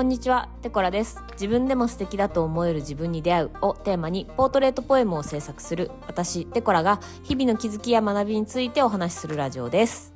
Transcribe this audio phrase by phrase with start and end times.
[0.00, 1.22] こんにちは、テコラです。
[1.32, 10.14] 自分でも素敵だと思える自分に出会うをテーマにポートレートポエムを制作する私、テコラが日々の気づきや学びについてお話しするラジオです。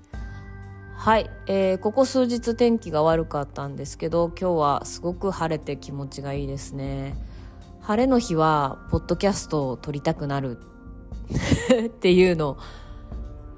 [0.96, 7.14] はい、えー、ここ数日天気が悪かったんですけど、今日はすごく晴れて気持ちがいいですね。
[7.82, 10.60] 晴れの日は、ポッドキャストを撮りたくなる
[11.84, 12.56] っていうの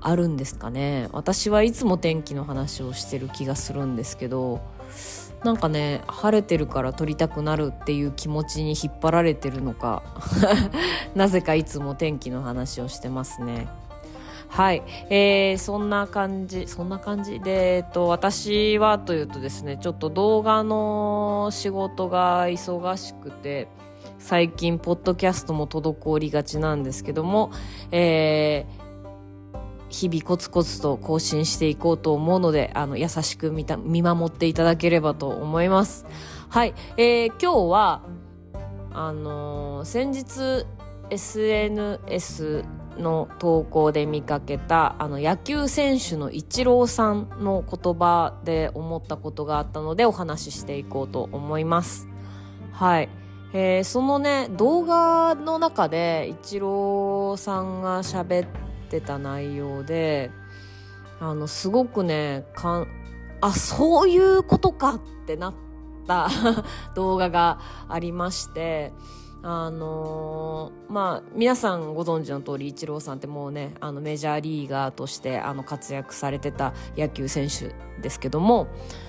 [0.00, 1.08] あるんですかね。
[1.12, 4.60] 私はいつも天気の話をしてる気がするんですけど、
[5.45, 10.02] なんかね晴れてるから撮りたくなるっていう気持ちに引っ張られてるのか
[11.14, 13.68] なぜかいつも天気の話をしてますね
[14.48, 23.68] はい、えー、そんな感じそんな感じで、えっと、私はというとですねちょっと動画の仕事が忙しくて
[24.18, 27.51] 最近ポッドキャストも滞りがちなんですけども
[27.92, 28.85] えー
[29.96, 36.04] 日々コツコツと更新していこうと思うので、あの、優しく見た、見守っていただければと思います。
[36.51, 36.74] はい。
[36.98, 38.02] えー、今日は、
[38.93, 40.66] あのー先日
[41.09, 42.65] SNS
[42.98, 52.06] の投稿で見かけた、あの、野球選手のイチローさんの言葉で思ったことがあったのでお話ししていこうと思います。
[52.73, 53.09] はい。
[53.54, 58.49] えーそのね、動画の中で、イチローさんが喋っ
[58.87, 60.30] てた内容で、
[61.20, 62.88] あの、すごくね、かん、
[63.40, 65.54] あ、そういうことかってなっ
[66.06, 66.28] た
[66.94, 68.93] 動画がありまして、
[69.43, 78.66] あのーまあ、皆さんご存知の通り、イチローさんってもうね、あの、メジャーリーガーとして、あの、活躍されてた野球選手ですけども、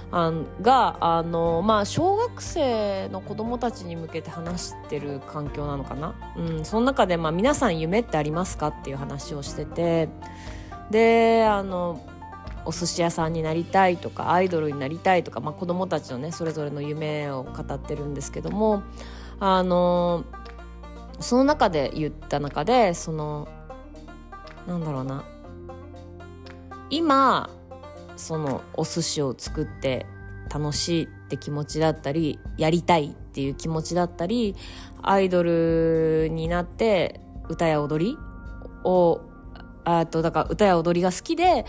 [0.10, 6.16] あんが、あの、まあ、小学生の子供たちに向けて話してる環境なのかな？
[6.38, 10.08] うん、その中で、まあ、皆さん夢ってありますかっていう話をしてて、
[10.90, 12.00] で、あの、
[12.64, 18.84] お寿司屋さんになりたいとか、アイドルになりたいとか、まあ、子供たちのね、それぞれの夢を語ってるんですけども、
[19.40, 20.24] あの、
[21.20, 23.48] その中で言った中で、その、
[24.68, 25.24] なんだろうな、
[26.90, 27.50] 今、
[28.18, 30.06] そのお寿司を作って
[30.54, 34.56] 楽しいって気持ちだったりやりたいっていう気持ちだったり
[35.02, 37.20] アイドルになって
[37.50, 38.18] 歌や踊り
[38.84, 39.22] を
[39.84, 41.66] あとだから歌や踊りが好きで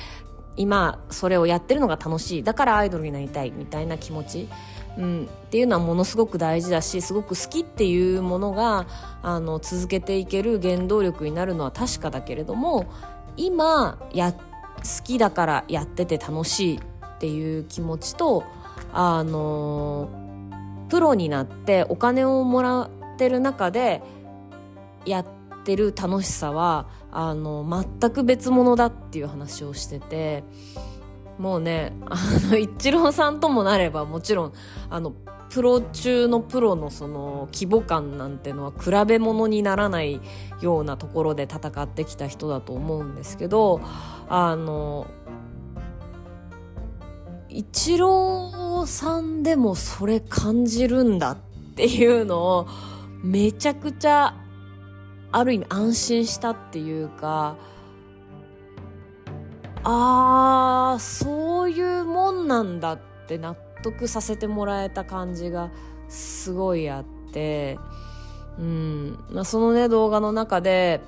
[0.56, 2.42] 今それをやってるのが楽しい。
[2.42, 4.48] だからアイドルになりたいみたいな気持ち、
[4.96, 8.86] うん、っていうのはものすごく大事だしすごく好きっていうものが
[9.22, 12.86] あの続けていける原動力になるのは確かだけれども
[13.36, 14.47] 今や好
[14.82, 18.44] 好きだからやってて楽しいっていう気持ちと
[18.92, 20.08] あの
[20.88, 24.02] プロになってお金をもらってる中で
[25.04, 25.26] やっ
[25.64, 30.44] てる楽しさはあの全く別物だっていう話をしてて
[31.38, 32.16] もうねあ
[32.50, 34.52] のイチローさんともなればもちろん
[34.90, 35.12] あの
[35.50, 40.20] プロ中のプロのその規模感なんてのは比べ物にならない
[40.60, 43.80] ようなところで戦ってきた人だと思うんですけど
[44.28, 45.06] あの
[47.48, 51.36] イチローさんでもそれ感じるんだっ
[51.74, 52.68] ていうのを
[53.22, 54.34] めちゃくちゃ
[55.32, 57.56] ある意味安心したっていうか
[59.82, 65.70] あーそういうもんなんだって納得させてもらえた感じが
[66.08, 67.78] すごいあって
[68.58, 69.24] うん。
[69.30, 71.00] まあ、そのね動画の中で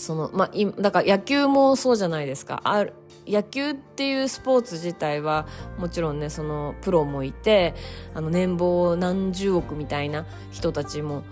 [0.00, 2.62] そのまあだから野球もそうじゃないですか。
[2.64, 2.94] ある
[3.26, 5.46] 野球っていうスポーツ自体は
[5.78, 7.74] もちろんねそのプロもいて
[8.14, 11.22] あの年俸何十億みたいな人たちも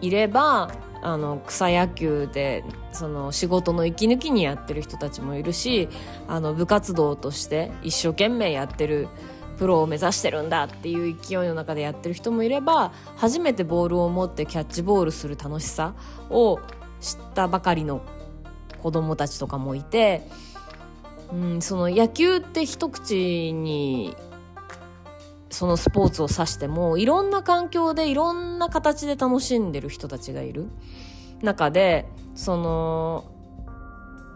[0.00, 5.88] いればあの草野球でその仕事の息抜きにやってる人たちもいるし
[6.26, 9.08] あの部活動として一生懸命やってる
[9.56, 15.94] プロを目指してるんだっていう勢いの中でやってる人もいれば初めてボールを持ってキャッチボールする楽しさ
[16.28, 16.58] を
[17.00, 18.02] 知ったばかりの
[18.82, 20.26] 子供たちとかもいて、
[21.32, 24.16] うん、その野球って一口に
[25.50, 30.68] そのスポーツを指してもいろんな環境でいろんな形で楽しんでる人たちがいる。
[31.42, 33.24] 中でその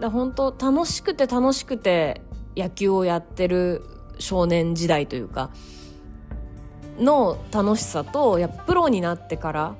[0.01, 2.23] だ本当楽しくて楽しくて
[2.57, 3.83] 野球をやってる
[4.19, 5.51] 少年時代というか
[6.99, 9.75] の楽しさとやっぱプロになってから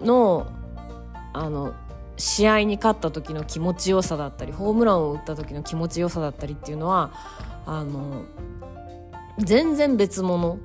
[0.00, 0.46] の
[1.32, 1.74] あの
[2.16, 7.12] 試合に勝った時の気持ちよさだったりホームランを打った時の気持ちよさだったりっていうのは
[7.66, 8.24] あの
[9.38, 10.58] 全然別物。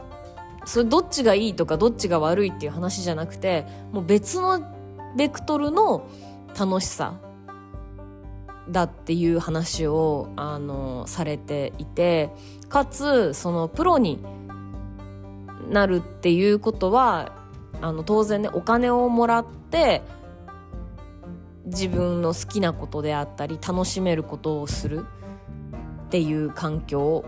[0.65, 4.63] それどっちがいいとかどっちが悪いっていう話じゃなくてもう別の
[5.15, 6.09] ベクトルの
[6.59, 7.19] 楽しさ
[8.69, 12.31] だっていう話をあのされていて
[12.67, 14.19] かつそのプロに
[15.69, 17.33] なるっていうことは
[17.81, 20.01] あの当然ねお金をもらって
[21.65, 25.05] 自分の好きなことであったり楽しめることをする
[26.05, 27.25] っていう環境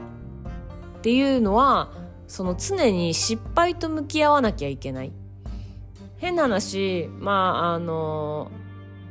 [0.99, 1.91] っていうのは
[2.27, 5.11] その常に失敗と向き合わなきゃいけない。
[6.17, 8.51] 変な話まああの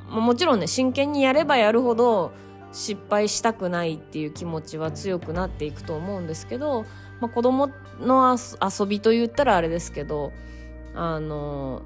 [0.08, 2.32] もちろんね真剣にやればやるほど
[2.72, 6.84] 失敗したくないっていう気持ちは強くなっていくと思うんですけど、
[7.20, 7.70] まあ、子供
[8.00, 10.32] の遊びと言ったらあれですけど
[10.94, 11.82] あの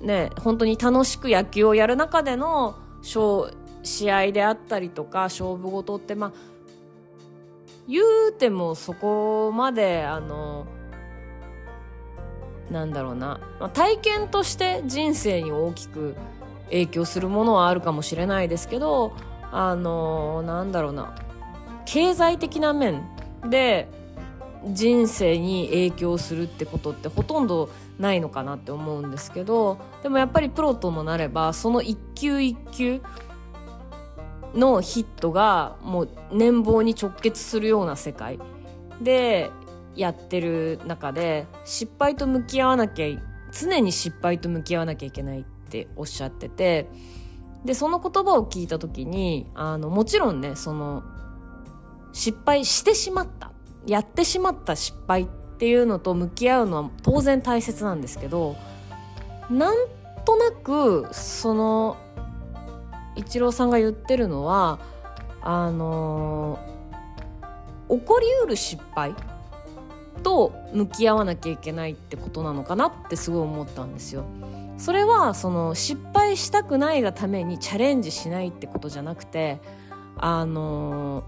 [0.00, 2.76] ね本当に楽しく野球をやる中での
[3.82, 6.32] 試合であったりとか勝負事ってまあ
[7.88, 10.66] 言うてもそこまであの
[12.70, 16.14] なんだろうな、まあ、体験として人生に大きく
[16.66, 19.14] 影響するものはあるかもしれないですけど
[19.50, 21.14] あのなんだろうな。
[21.86, 23.02] 経済的な面
[23.48, 23.88] で
[24.66, 33.00] 人生に影響するってことってほとんどないのかなって思うんですけどでもやっぱりプロともなればその一球一球
[34.54, 38.38] のヒットがもう年俸に直結するような世界
[39.00, 39.50] で
[39.94, 43.06] やってる中で失敗と向き合わなきゃ
[43.52, 46.88] 常に失敗と向き合わなきゃいけないっておっしゃってて
[47.64, 51.02] でその言葉を聞いた時にあのもちろんねその
[52.12, 53.37] 失敗してしまった
[53.88, 55.26] やってしまった失敗っ
[55.58, 58.56] ていうのと向き合うのは当然大切なんですけど
[59.50, 59.76] なん
[60.24, 61.96] となくその
[63.16, 64.78] イチローさんが言ってるのは
[65.40, 69.14] あのー、起こりうる失敗
[70.22, 74.24] と向き合わなきゃいけないってことなのかなってすごい思ったんですよ。
[74.76, 79.60] それはその失敗したくないがためにチャレンジしないってことじゃなくて
[80.16, 81.24] あのー、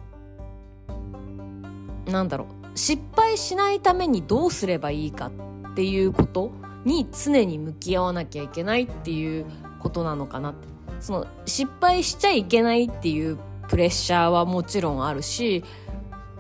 [2.11, 5.31] なんだろう失敗しないためにどうすればいいか
[5.71, 6.53] っていうこと
[6.85, 9.47] に常に向き合わなきゃいけないっていう
[9.81, 10.55] ことなのかな
[11.01, 15.65] その失敗しちゃいけないっていうプレッシャーはもちろんあるし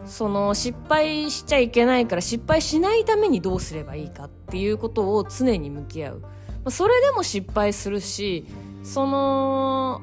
[0.04, 6.22] その失敗しちゃいけないから失敗しないためにどうすればいいかっていうことを常に向き合う。
[6.68, 8.46] それでも失敗するし、
[8.82, 10.02] その、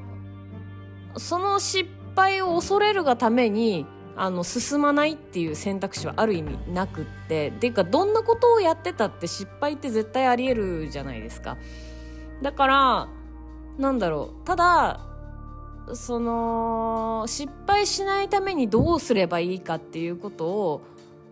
[1.16, 3.86] その失敗を恐れるがために、
[4.20, 11.56] あの、進まないっていう選択肢はある意味なくって、ていうか、どんなことをやってたって失敗って絶対あり得るじゃないですか。
[12.42, 13.08] だから、
[13.78, 14.44] なんだろう。
[14.44, 15.00] ただ、
[15.94, 20.82] その、失敗しないためにどうすればいいかっていうことを、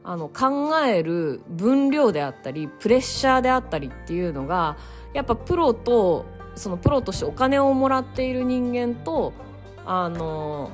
[0.04, 4.76] あの、考える分量であったり、プレッシャーであったりっていうのが、
[5.12, 6.24] やっぱプロと、
[6.54, 9.32] そのプロとしてお金をもらっている人間と、
[9.84, 10.70] あの、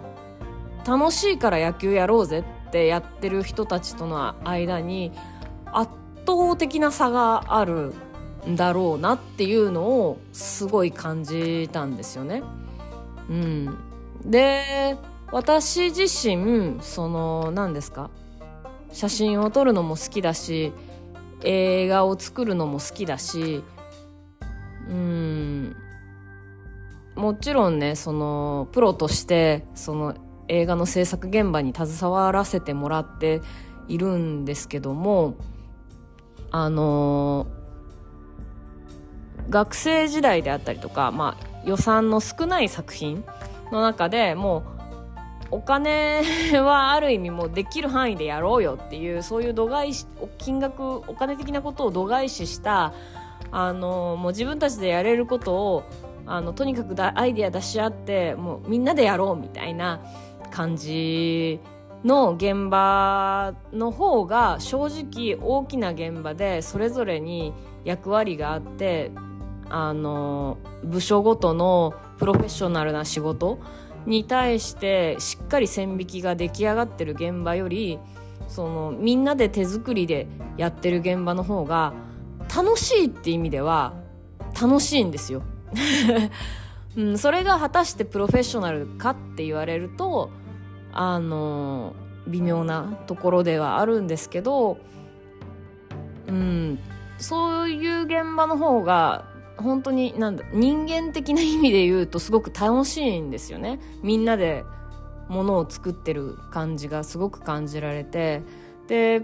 [0.86, 5.12] 楽しいから野球やろうぜってやってる人たちとの間に、
[5.72, 5.90] 圧
[6.26, 7.94] 倒的な差がある
[8.48, 12.42] んだろうなっていうのをすごい感じたんですよね。
[13.28, 13.78] うん。
[14.24, 14.96] で、
[15.30, 18.10] 私自身、その、何ですか？
[18.92, 20.72] 写真を撮るのも好きだし、
[21.42, 23.64] 映画を作るのも好きだし、
[24.88, 25.74] うん、
[27.14, 30.14] もちろんね、その、プロとして、その、
[30.52, 33.40] 映画の制作現場に携わらせてもらって
[33.88, 35.34] いるんですけども、
[36.50, 37.46] あの
[39.48, 43.24] 学生時代であったりとか、まあ、予算の少ない作品
[43.72, 44.58] の中でも
[45.50, 46.22] うお金
[46.60, 50.06] はある意味もうできる範囲でやろうよっていうそういう度外視
[50.36, 52.92] 金額お金的なことを度外視した
[53.50, 55.82] あのもう自分たちでやれることを
[56.26, 60.00] あのとにかくだアイディア出し合ってもうみんなでやろうみたいな
[60.52, 61.58] 感じ
[62.04, 67.52] の現場の方が正直大きな現場でそれぞれに
[67.84, 69.10] 役割があって
[69.68, 73.58] あの部署ごとのプロフェッショナルな仕事
[74.04, 77.98] に対してしっかり線引きが出来上がってる現場より
[78.48, 81.94] そのみんなで手作りでやってる現場の方が
[82.54, 83.94] 楽しいって意味では
[84.60, 85.42] 楽しいんですよ、
[86.96, 90.30] うん、それが果たしてプロフェッショナルかって言われると
[90.92, 91.94] あの
[92.26, 94.78] 微妙なところではあるんですけど
[96.28, 96.78] うん
[97.18, 99.24] そういう現場の方が
[99.56, 103.80] 本当になんだ人間的な意味で言うとすごく楽しいんですよね。
[104.02, 104.64] みんなで
[105.28, 108.42] ものを作ってる感じがすごく感じられて。
[108.88, 109.22] で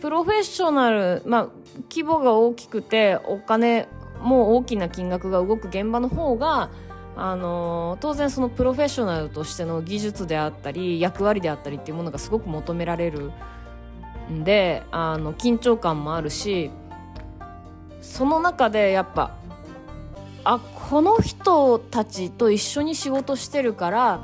[0.00, 1.48] プロフェッショナルまあ
[1.90, 3.88] 規模が大きくてお金
[4.20, 6.70] も大きな金額が動く現場の方が
[7.18, 13.32] あの当然そのプロフェッショナルとしての技術であったり役割であったりっていうものがすごく求められる
[14.30, 16.70] んであの緊張感もあるし
[18.02, 19.34] その中でやっぱ
[20.44, 24.20] あこの人たちと一緒に仕事してるから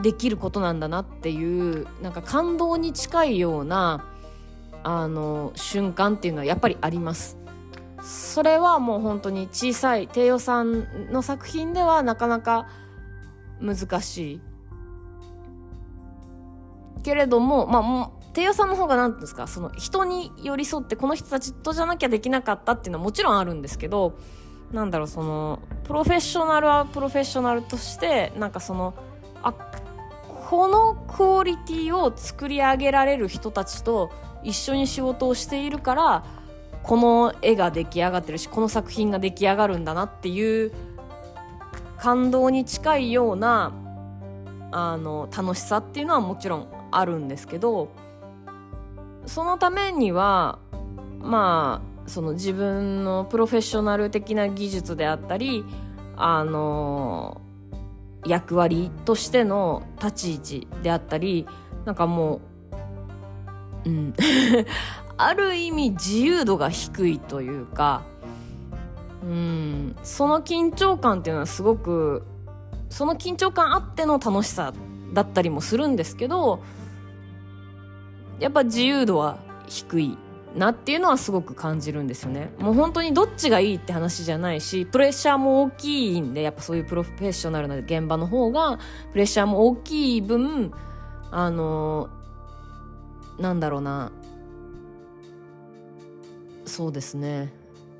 [0.00, 4.06] できることなんだなっていうなんか感動に近いような
[4.82, 7.43] あの瞬間っていうのはやっぱりあります。
[8.04, 12.68] それはもう本当に小さい低予算の作品ではなかなか
[13.60, 14.40] 難しい。
[17.02, 24.18] けれどもまあもう低予算の方が何ていうんですかその人に寄り添ってこの人たちとじゃなきゃできなかったっていうのはもちろんあるんですけど
[24.72, 28.94] なんだろうそのプロフェッショナルはプロフェッショナルとしてなんかその
[29.42, 29.52] あ
[30.50, 34.10] このクオリティを作り上げられる人たちと
[34.42, 36.24] 一緒に仕事をしているから
[36.84, 40.70] この絵が出来上がってるしこの作品が出来上がるんだなっていう
[41.98, 43.72] 感動に近いような
[44.70, 47.88] あの楽しさっていうのはもちろんあるんですけど
[49.24, 50.58] そのためには
[51.20, 55.64] まあその自分のプロフェッショナル的な技術であったり
[56.16, 57.40] あの
[58.26, 61.46] 役割としての立ち位置であったり
[61.86, 62.42] なんかも
[63.86, 64.14] ううん。
[65.16, 68.02] ある意味自由度が低いというか
[69.22, 72.24] うんその緊張感っていうのはすごく
[72.90, 74.72] その緊張感あっての楽しさ
[75.12, 76.60] だったりもするんですけど
[78.40, 80.18] やっぱ自由度は低い
[80.56, 82.50] なっていうのはすごく感じるんですよね。
[82.58, 88.78] もう本当にどっちがいいって話じゃないし、プレッシャーも大きいんで、やっぱそういうプロフェッショナルな現場の方が、
[89.10, 90.72] プレッシャーも大きい分、
[91.32, 92.08] あの、
[93.38, 94.12] なんだろうな、
[96.64, 97.52] そうですね。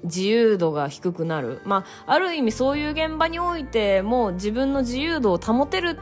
[0.04, 1.60] 自由度が低くなる。
[1.64, 5.98] まあ、ある意味そういう現場においても自分の自由度を保てる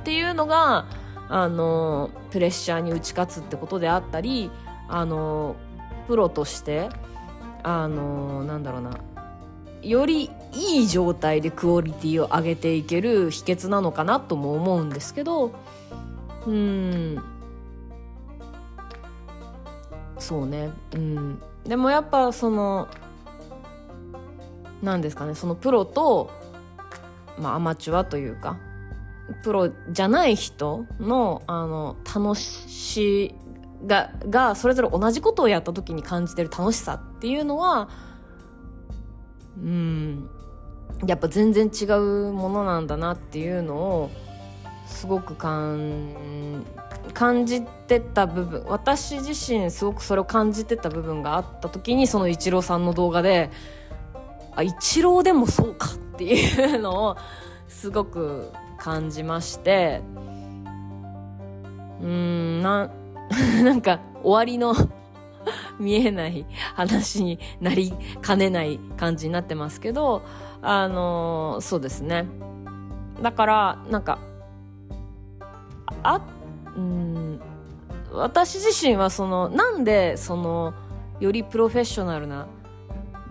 [0.00, 0.86] っていうのが、
[1.28, 4.50] あの、プレッシャーに打ち勝つってことであったり、
[4.92, 5.56] あの
[6.06, 6.90] プロとして
[7.62, 8.98] あのなんだろうな
[9.80, 15.52] よりいい状態でクオリティを上げていける秘訣なのかなとも思うんですけど
[16.46, 17.22] うん
[20.18, 22.88] そうねうんでもやっぱその
[24.82, 26.30] 何ですかねそのプロと、
[27.38, 28.58] まあ、アマチュアというか
[29.44, 33.34] プロじゃない人のあの楽し
[33.86, 37.88] ががそれぞれ同じことをやった時に感じてる楽しさっていうのは
[39.56, 40.28] うん
[41.06, 44.10] やっぱ全然違うものなんだなっていうのを
[44.86, 46.64] すごく感
[47.14, 53.50] 感じてた部分私自身すごくそれを感じてた部分があった時にそのイチローさんの動画で
[54.54, 57.16] あイチローでもそうかっていうのを
[57.68, 60.02] すごく感じまして
[62.00, 62.90] うんな
[63.62, 64.74] なんか終わりの
[65.78, 70.22] 見えない話になりかねない感じになってますけど、
[70.60, 72.26] あの、そうですね。
[73.20, 74.18] だから、なんか、
[76.02, 76.22] あっ、
[76.76, 77.40] うん、
[78.12, 80.74] 私自身はその、なんでその、
[81.20, 82.48] よりプロフェッショナルな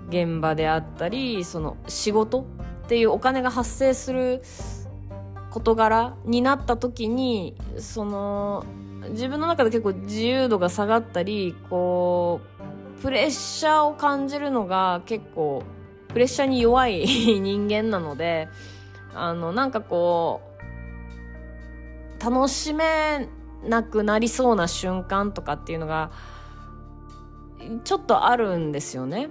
[0.10, 4.42] 現場であったり、その仕事っていうお金が発生する
[5.50, 8.66] 事柄になった時に、その、
[9.10, 12.42] 自分の中で結構自由度が下がったり、こ
[12.98, 15.64] う、プレッシャーを感じるのが結構、
[16.10, 17.06] プレッシャーに弱い
[17.40, 18.48] 人間なので、
[19.14, 20.51] あの、なんかこう、
[22.24, 23.28] 楽しめ
[23.64, 26.12] なくなりそうな瞬間とかっていうのが、
[27.84, 29.30] ちょっとあるんですよね。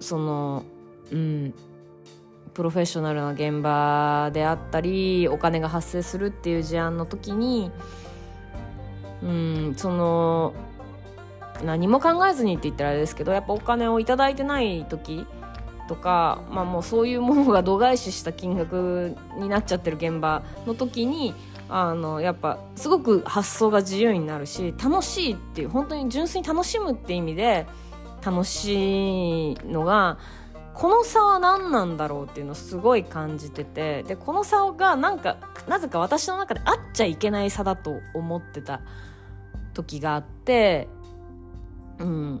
[0.00, 0.64] その、
[1.10, 1.54] うん。
[2.54, 7.70] プロフェッショナルな現場であったり、お金が発生するっていう事案の時に、
[9.22, 10.54] うんその
[11.64, 15.26] 何も考えずにって言ったらあれですけどやっぱお金を頂いてない時
[15.88, 21.34] とか、まあ、もうそういうものが度外視した金額になっちゃってる現場の時に
[21.68, 27.66] あのやっぱすごく発想が自由になるし楽しいっていう本当に純粋に楽しむって意味で
[28.24, 30.18] 楽しいのが
[30.74, 38.80] この差は何なんだろうっていうのをすごい感じててでこの差がなんかなぜか私の中であっちゃいけない差だと思ってた
[39.76, 40.88] 時があって、
[41.98, 42.40] うん。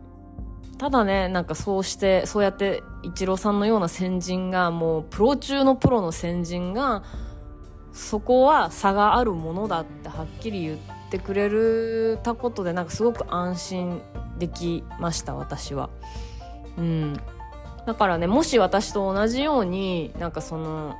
[0.78, 7.02] ただね、なんかそうして、そうやって、イチローさんのような先人が、もう、プロ中のプロの先人が、
[7.96, 10.78] そこは差があるものだってはっきり言っ
[11.10, 14.02] てくれるたことで、なんかすごく安心
[14.38, 15.90] できました、私は。
[16.78, 17.16] うん。
[17.86, 20.94] だからね、もし私と同じように、なんかその、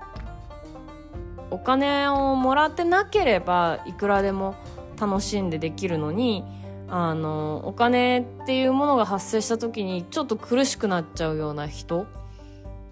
[1.51, 4.57] お金をもらってなければいくらでも
[5.01, 6.45] 楽しんでできるのに
[6.89, 12.07] あの、お金っていうものが発生した時にちょっと苦しくなっちゃうような人っ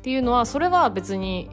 [0.02, 1.48] ていうのは、それは別に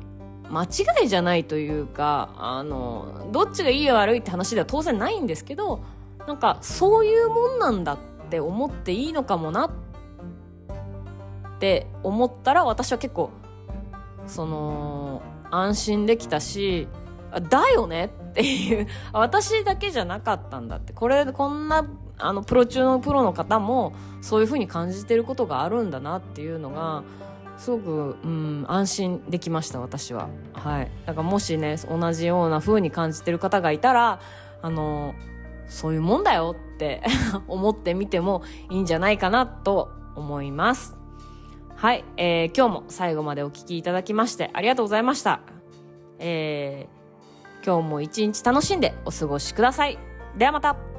[0.51, 5.81] 間違いじゃないというか、あの、どっちがいい悪いって話では当然ないんですけど、
[6.27, 7.97] なんかそういうもんなんだっ
[8.29, 9.71] て思っていいのかもなっ
[11.59, 13.31] て思ったら私は結構、
[14.27, 16.87] その、安心できたし、
[17.49, 20.91] だよねっていう、 私だけじゃなかったんだって。
[20.91, 21.85] これ、こんな
[22.21, 27.03] あのプロ中のプロの方もそういう風に感じてることがあるんだなっていうのが
[27.61, 30.29] すごく、うん、安心できました私は。
[30.53, 30.91] はい。
[31.05, 34.19] だからもしね同じような風に感じてる方がいたら
[34.63, 35.13] あの
[35.67, 37.03] そういうもんだよって
[37.47, 38.41] 思ってみても
[38.71, 40.97] いいんじゃないかなと思います。
[41.75, 45.41] はい、えー、今日も最後までお聴きいただきましてありがとうございました。
[46.17, 49.99] えー、今日も一日楽しんでお過ごしください。
[50.35, 50.90] ではまた。